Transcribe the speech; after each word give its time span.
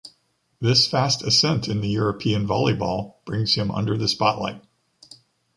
This 0.59 0.87
fast 0.87 1.21
ascent 1.21 1.67
in 1.67 1.81
the 1.81 1.87
European 1.89 2.47
volleyball 2.47 3.23
brings 3.23 3.53
him 3.53 3.69
under 3.69 3.95
the 3.95 4.07
spotlight. 4.07 4.63